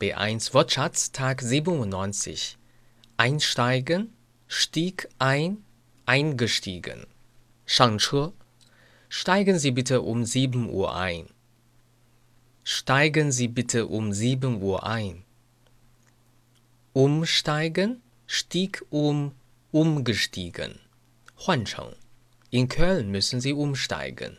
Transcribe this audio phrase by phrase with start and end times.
[0.00, 2.58] B1 Wortschatz Tag 97
[3.16, 4.12] Einsteigen,
[4.46, 5.64] stieg ein,
[6.04, 7.06] eingestiegen.
[7.66, 8.32] 上车
[9.08, 11.28] Steigen Sie bitte um 7 Uhr ein.
[12.64, 15.24] Steigen Sie bitte um 7 Uhr ein.
[16.92, 19.32] Umsteigen, stieg um,
[19.70, 20.80] umgestiegen.
[21.36, 21.94] 换乘
[22.50, 24.36] In Köln müssen Sie umsteigen.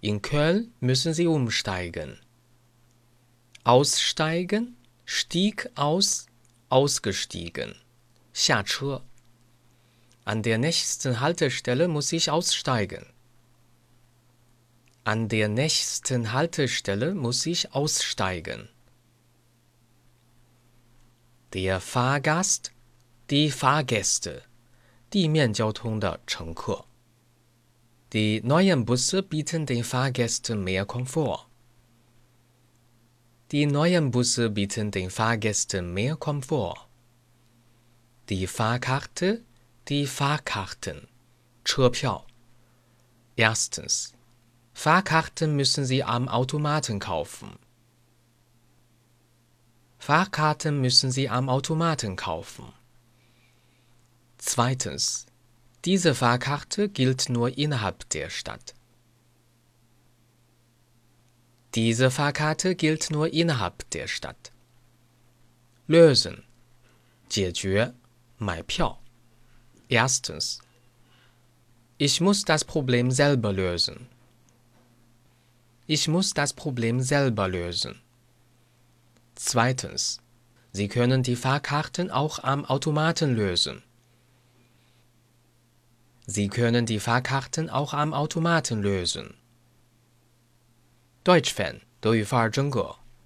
[0.00, 2.18] In Köln müssen Sie umsteigen.
[3.63, 4.75] Aussteigen,
[5.05, 6.27] stieg aus,
[6.69, 7.75] ausgestiegen.
[8.33, 9.01] 下车
[10.23, 13.05] An der nächsten Haltestelle muss ich aussteigen.
[15.03, 18.69] An der nächsten Haltestelle muss ich aussteigen.
[21.53, 22.71] Der Fahrgast,
[23.29, 24.43] die Fahrgäste,
[25.09, 26.85] 地面交通的乘客。
[28.13, 31.47] Die neuen Busse bieten den Fahrgästen mehr Komfort.
[33.50, 36.88] Die neuen Busse bieten den Fahrgästen mehr Komfort.
[38.30, 39.42] Die Fahrkarte,
[39.88, 41.08] die Fahrkarten,
[41.64, 42.26] 车票。
[43.36, 44.12] Erstens.
[44.72, 47.58] Fahrkarten müssen Sie am Automaten kaufen.
[49.98, 52.72] Fahrkarten müssen Sie am Automaten kaufen.
[54.38, 55.26] Zweitens.
[55.84, 58.74] Diese Fahrkarte gilt nur innerhalb der Stadt.
[61.74, 64.52] Diese Fahrkarte gilt nur innerhalb der Stadt.
[65.88, 66.44] Lösen.
[67.28, 67.94] 解决,
[69.88, 70.60] Erstens.
[71.98, 74.06] Ich muss das Problem selber lösen.
[75.86, 78.00] Ich muss das Problem selber lösen.
[79.34, 80.20] Zweitens.
[80.72, 83.82] Sie können die Fahrkarten auch am Automaten lösen.
[86.26, 89.34] Sie können die Fahrkarten auch am Automaten lösen.
[91.24, 92.96] Deutsch Fan 德语范儿真格